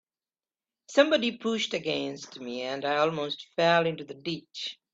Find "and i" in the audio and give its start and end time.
2.63-2.95